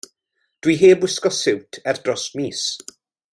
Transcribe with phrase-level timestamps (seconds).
[0.63, 2.65] Dw i heb wisgo siwt ers dros mis.